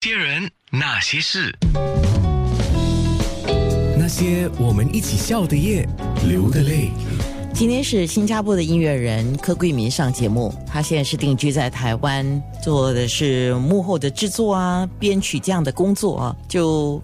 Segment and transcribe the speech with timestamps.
[0.00, 1.52] 些人，那些事，
[3.98, 5.84] 那些我们一起笑的夜，
[6.24, 6.92] 流的泪。
[7.52, 17.02] 今天是新加坡的音乐人柯桂明上节目，他现在是定居在台湾，做的是幕后的制作啊、编曲这样的工作啊，就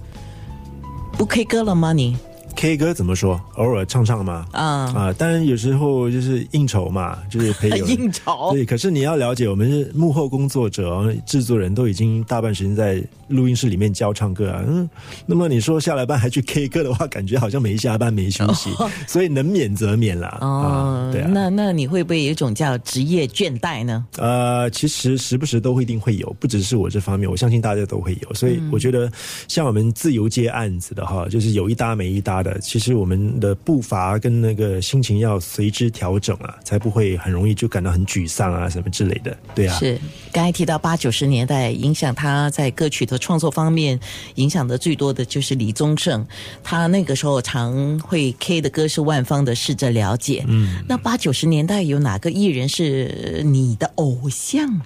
[1.18, 1.92] 不 K 歌了吗？
[1.92, 2.16] 你
[2.56, 3.40] ？K 歌怎么说？
[3.56, 4.46] 偶尔唱唱嘛。
[4.52, 4.64] 啊
[4.94, 8.50] 啊，当然有时候就是应酬嘛，就是陪 应酬。
[8.52, 14.62] 对，可是你要了解，我们是幕后工作者，制作人都已经大半时间在录音室里面教唱歌啊。
[14.66, 14.88] 嗯，
[15.26, 18.70] 那么你说下了班还去 K 歌的话，感觉好像没下班没休息，
[19.08, 20.38] 所以能免则免啦。
[20.40, 21.28] 哦，对啊。
[21.32, 24.06] 那那你会不会有一种叫职业倦怠呢？
[24.18, 28.34] 呃，其实时不时都会一定会有，不只是我这方面，我相信大家都会有。
[28.34, 29.10] 所以我觉得，
[29.48, 32.44] 像我们自由接案子的哈，就是有一搭没一搭。
[32.44, 39.36] 的，其实我们的步伐跟那个心情要随之调整啊，才不会很容易就感到很沮丧啊，什么之类的。
[39.54, 39.98] 对啊，是
[40.32, 43.98] 刚才提到八九十年代影响他在歌曲的创作方面
[44.36, 46.26] 影响的最多的就是李宗盛，
[46.62, 50.44] 他那个时候常会 K 的歌是万方的试着了解。
[50.48, 54.80] 嗯，那八九十年代有哪个艺人是你的偶像？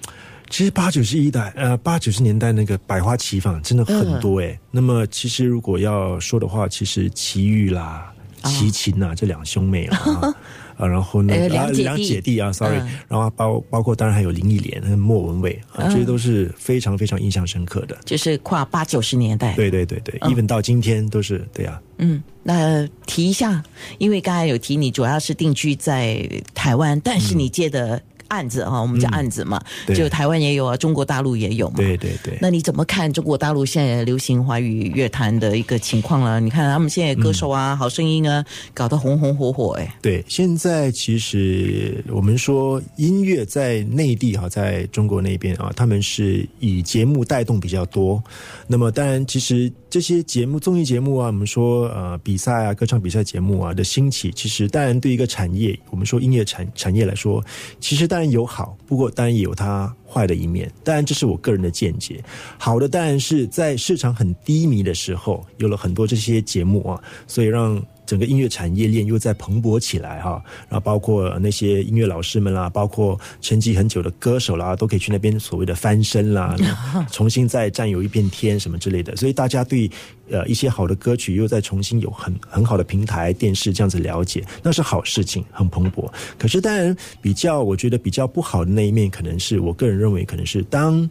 [0.49, 4.59] 其实八九十一代，呃，八九十年代那个百花齐放，真的很多哎。
[4.71, 8.11] 那么，其实如果要说的话，其实齐豫啦、
[8.43, 10.33] 齐秦呐，这两兄妹啊，
[10.75, 17.95] 啊，然后呢两两姐弟啊，sorry，然后包包括当然还有林忆莲、莫文蔚啊，这些都是非常非常印象深刻的。
[18.03, 21.79] 就是跨八九十年代，对对对对，even 到今天都是对啊。
[21.99, 23.63] 嗯，那提一下，
[23.99, 28.01] 因为刚才有提你主要是定居在台湾，但是你借的。
[28.29, 29.61] 案子哈，我们叫案子嘛，
[29.93, 31.75] 就台湾也有啊，中国大陆也有嘛。
[31.75, 32.37] 对对对。
[32.41, 36.39] 那你怎么看中国大陆现在流行华语乐坛的一个情况呢？
[36.39, 39.95] 你看他们现在歌手啊，好声音啊，搞得红红火火哎。
[40.01, 48.23] 对，现在其实我们说音乐在内地哈，在中国那边啊，他们是以节目带动比较多。
[48.67, 57.43] 那么当然，其实这些节目综艺节目啊，我们说呃比赛啊，歌唱比赛节目啊的兴起，其实当然对一个产业，我们说音乐产产业来说，
[57.79, 60.69] 其实但当然有好，不过当然也有它坏的一面。
[60.83, 62.21] 当然，这是我个人的见解。
[62.57, 67.81] 好的，当然是在市场很低迷的时候，有了很多这些节目啊，所以让。
[68.09, 76.55] 整个音乐产业链又在蓬勃起来哈，然后包括那些音乐老师们啦，包括沉寂很久的歌手啦，都可以去那边所谓的翻身啦，
[77.13, 79.15] 重新再占有一片天什么之类的。
[79.15, 79.87] 所以大家对
[80.31, 86.11] 呃一些好的歌曲又再重新有很很好的平台电视这样子了解，那是好事情，很蓬勃。
[86.35, 91.07] 可是当然比较，我觉得比较不好的那一面，可能是我个人认为，可能是当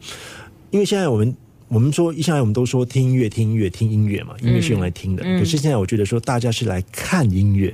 [0.73, 1.33] 因为现在我们。
[1.69, 5.23] 我们说，一向来我们都说听音乐，听音乐，听音乐嘛，音乐是用来听的。
[5.39, 7.73] 可是现在我觉得说，大家是来看音乐，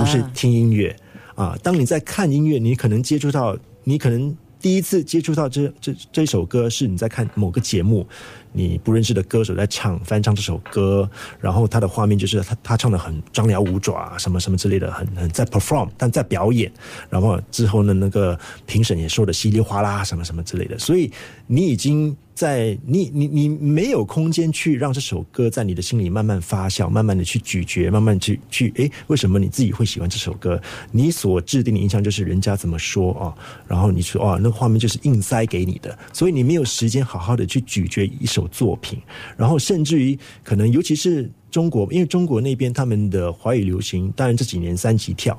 [0.00, 0.94] 不是听音乐
[1.34, 1.56] 啊。
[1.62, 8.06] 当你在看音乐，你可能接触到，你可能第一次接触到这这这首歌，是你在看某个节目。
[8.52, 11.08] 你不认识的歌手在唱翻唱这首歌，
[11.40, 16.70] 然后他的画面就是他他唱的很张牙舞爪什么什么之类的，很很在 perform，但在表演。
[17.10, 21.10] 然后之后呢，那个评审也说的稀里哗啦什么什么之类的，所以
[21.46, 30.60] 你已经在你你你没有空间去让这首歌在你的心里慢慢发酵，慢慢的去咀嚼，慢慢去去哎，为什么你自己会喜欢这首歌？
[30.92, 33.34] 你所制定的印象就是人家怎么说啊？
[33.66, 38.37] 然后你说哦，那画面就是硬塞给你的，所以你没有时间好好的去咀嚼一首。
[38.38, 39.00] 首作品，
[39.36, 45.36] 然后甚至于可能，尤其是中国，因为中国那边他们的华语流行，当然这几年三级跳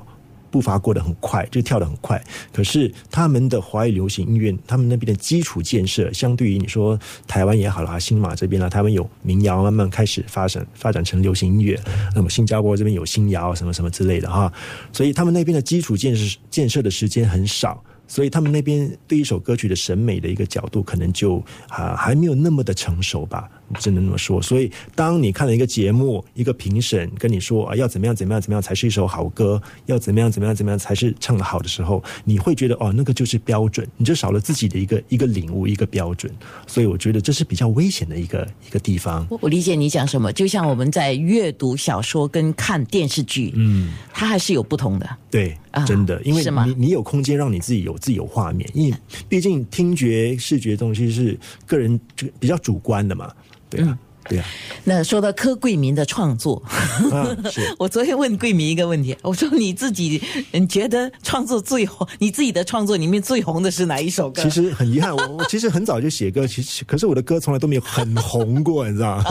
[0.50, 2.22] 步伐过得很快，就跳得很快。
[2.52, 11.80] 可是他们的华语流行音乐，他们那边的基础建设，相对于你说台湾也好啦，新马这边啦，台湾有民谣慢慢开始发展，发展成流行音乐。
[12.14, 14.52] 那么新加坡这边有新谣什么什么之类的哈，
[14.92, 17.82] 所以他们那边的基础建设建设的时间很少。
[18.10, 21.36] 所以他们那边对一首歌曲的审美的一个角度，可能就
[21.68, 23.48] 啊还没有那么的成熟吧。
[23.78, 36.34] 只能那么说，所以当你看了一个节目，一个评审跟你说啊，要怎么样怎么样怎么样才是一首好歌，要怎么样怎么样怎么样才是唱的好的时候，你会觉得哦，那个就是标准，你就少了自己的一个一个领悟，一个标准。
[36.66, 39.24] 所以我觉得这是比较危险的一个一个地方。
[39.40, 45.08] 我理解你讲什么，就像我们在阅读小说跟看电视剧，嗯，它还是有不同的。
[45.30, 45.56] 对，
[45.86, 48.96] 真的，因为你你有空间让你自己有自己有画面，因为
[49.28, 53.32] 毕竟听觉视觉东西是个人这比较主观的嘛。
[53.68, 54.44] 对啊，对啊。
[54.82, 56.60] 那说到柯桂明的创作，
[57.78, 60.20] 我昨天问桂明一个问题，我说你自己
[60.50, 64.42] 你觉得创作最红，你自己的创作里面最红的是哪一首歌？
[64.42, 69.24] 其实很遗憾， 我我其实很早就写歌，其实可是我的歌从来都没有很红过，你知道吗？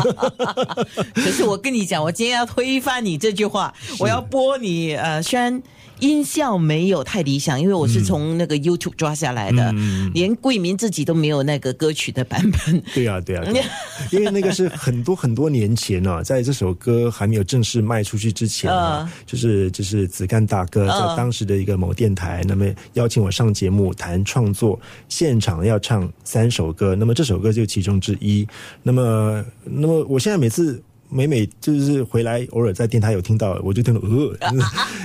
[1.13, 5.61] 可是我跟你讲，我今天要推翻你这句话，我要播你呃，虽然。
[5.99, 9.73] 音效没有太理想，因为我是从那个 YouTube 抓下来的，
[10.13, 12.81] 连桂明自己都没有那个歌曲的版本。
[12.93, 13.69] 对啊，对啊，对啊
[14.11, 24.79] 因为那个是很多很多年前啊，在这首歌还没有正式卖出去之前啊，嗯就是就是子干大哥在嗯当时的一个某电台，那么邀请我上节目谈创作，
[25.09, 28.47] 现场要唱三首歌，那么这首歌就其中之一。
[28.83, 33.99] 那么，那么我现在每次每每就是回来，偶尔在电台有听到，我就听到
[34.39, 34.53] 呃，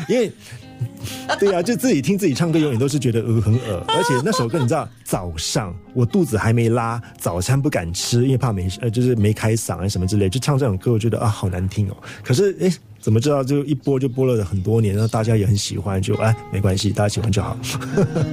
[0.09, 0.31] 因为。
[1.41, 11.97] 对啊，就自己听自己唱歌，永远都是觉得呃很恶， 而且那首歌你知道，早上我肚子还没拉，早餐不敢吃，因为怕没呃就是没开嗓啊什么之类，就唱这种歌，我觉得啊好难听哦。
[12.23, 12.71] 可是哎，
[13.01, 17.57] 怎么知道就一播就播了很多年，然后大家也很喜欢，就哎没关系，大家喜欢就好。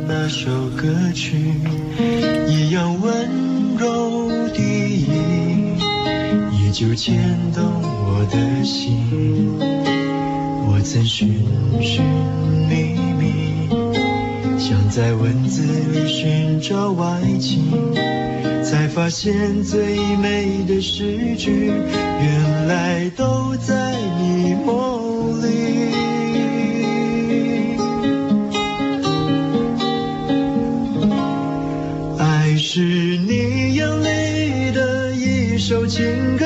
[0.08, 1.38] 那首歌曲
[2.48, 3.30] 一样温
[3.78, 5.78] 柔低吟，
[6.52, 7.18] 依旧牵
[7.54, 9.91] 动我的心。
[10.64, 11.30] 我曾寻
[11.82, 12.04] 寻
[12.70, 13.70] 觅觅，
[14.58, 15.62] 想在文字
[15.92, 17.94] 里寻找爱情，
[18.64, 25.50] 才发现最美的诗句，原来都在你梦里。
[32.18, 36.46] 爱是你眼里的一首情歌，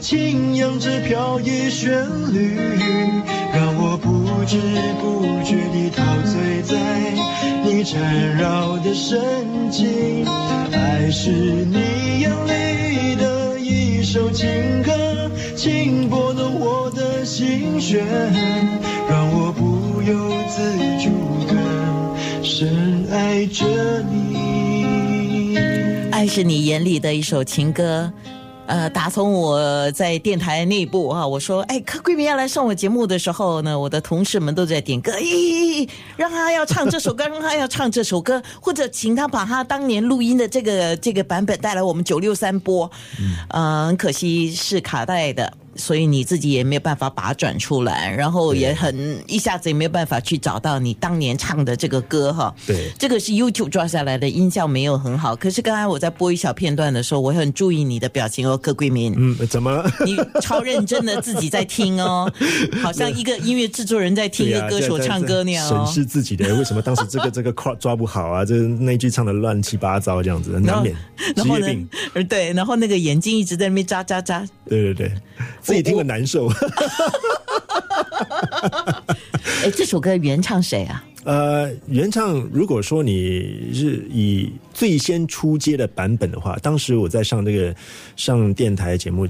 [0.00, 1.92] 轻扬着飘逸旋
[2.32, 2.56] 律，
[4.52, 4.58] 知
[5.00, 6.76] 不觉地陶醉在
[7.64, 9.18] 你缠绕的深
[9.70, 10.26] 情。
[10.70, 14.46] 爱是你眼里的一首情
[14.82, 18.04] 歌，轻拨动我的心弦，
[19.08, 20.60] 让我不由自
[21.02, 21.08] 主
[21.48, 21.56] 地
[22.42, 23.64] 深爱着
[24.12, 25.56] 你。
[26.10, 28.12] 爱是你眼里的一首情歌。
[28.72, 35.86] 呃，打从我在电台内部啊，我说，哎，柯桂明要来上我节目的时候呢，我的同事们都在点歌，咦，
[36.16, 42.90] 让他要唱这首歌，让他要唱这首歌，或者请他把他当年录音的这个这个版本带来我们九六三播。
[43.50, 52.54] 嗯，很可惜是卡带的，所以你自己也没有办法把它转出来，然后也很一下子也没有办法去找到你当年唱的这个歌哈。
[52.66, 55.34] 对这个是 YouTube 抓下来的，音效没有很好。
[55.34, 59.90] 可是刚才我在播一小片段的时候，我很注意你的表情哦，柯桂明，嗯，怎么了？
[60.04, 62.30] 你超认真的自己在听哦，
[62.82, 65.90] 好像一个音乐制作人在听一个歌手唱歌那样审哦。
[65.92, 68.44] 视自己的，为什么当时这个这个 crowd 抓不好啊？
[68.44, 70.94] 这那句唱的乱七八糟，这样子难免
[71.36, 71.88] 然后呢职业病。？
[72.14, 74.46] 呃对，然后那个眼睛一直在那边眨眨眨。
[74.66, 75.12] 对对对，
[75.62, 76.48] 自己听了难受。
[79.64, 81.04] 哎，这首歌原唱谁啊？
[81.24, 87.74] 呃，原唱如果说你是以最先出街的版本的话，当时我在上这个
[88.16, 89.28] 上电台节目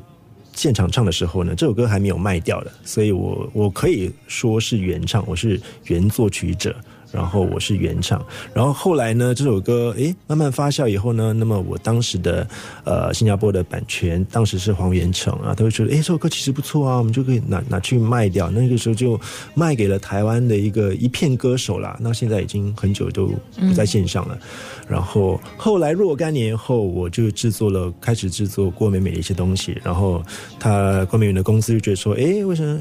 [0.55, 6.75] 现场唱的时候呢，这首歌还没有卖掉的，所以我我可以说是原唱，我是原作曲者。
[7.13, 8.25] 然后我是原唱，
[8.55, 12.49] 然后后来呢，这首歌诶慢慢发酵以后呢，那么我当时的
[12.85, 18.51] 呃新加坡的版权当时是黄元成啊，他会觉得诶这首歌其实不错啊，我们就可以拿拿去卖掉。
[18.51, 19.21] 那个时候就
[19.55, 23.31] 卖给了台湾的一个一片歌手啦，那现在已经很久都
[23.61, 24.39] 不在线上了。
[24.89, 30.23] 然后后来若干年后，我就制作了开始制作郭美美的一些东西，然后
[30.59, 32.81] 他郭美美的公司就觉得说，诶为什么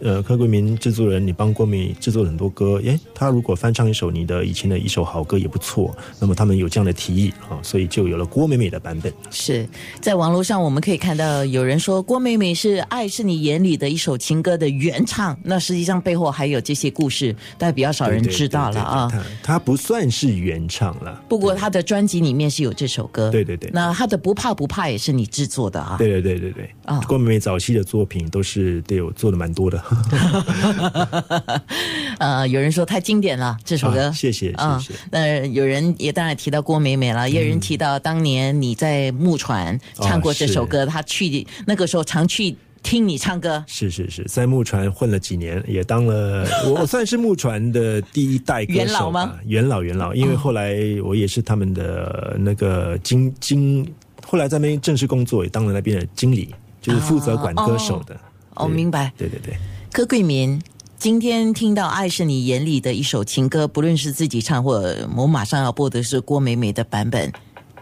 [0.00, 5.94] 呃呃，柯桂明制作人，你帮郭美制作了很多歌，诶，他如果翻唱一首你的以前的一首好歌也不错。
[6.18, 9.12] 那么他们有这样的提议啊，所以就有了郭美美的版本。
[9.30, 9.68] 是
[10.00, 19.08] 在网络上我们可以看到有人说郭美美是《爱是你眼里的一首情歌》的原唱，那实际上背后还有这些故事，但比较少人知道了啊。
[19.10, 21.22] 对对对他他不算是原唱了。
[21.28, 25.96] 不过他的专辑里面是有这首歌，对对对那他的不怕不怕也是你制作的啊。
[25.98, 29.82] 对对对对对，啊郭美美早期的作品都是对我做的蛮多的。
[32.18, 34.82] 呃，有人说太经典了这首歌，啊谢谢啊。
[35.10, 43.62] 那有人也当然提到郭美美了，也有人提到当年你在木船唱过这首歌，他去那个时候常去听你唱歌。
[43.66, 49.34] 是是是，在木船混了几年，也当了我我算是木船的第一代歌手元老吗？
[49.46, 50.74] 元老元老，因为后来
[51.04, 53.86] 我也是他们的那个经经，
[54.26, 58.18] 后来在那边正式工作，也当了那边的经理，就是负责管歌手的。
[58.54, 59.12] 哦，对明白。
[59.18, 59.54] 对对对，
[59.96, 60.60] 柯桂明，
[60.98, 67.32] 今天听到《爱是你眼里的一首情歌》，不论是自己唱，或我马上要播的是郭美美的版本，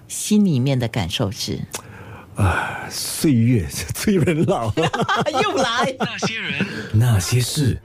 [0.06, 1.58] 心里面的感受是
[2.36, 3.66] 啊岁月
[3.96, 4.72] 催人老。
[5.42, 5.92] 又来。
[5.98, 7.82] 那些人， 那些事。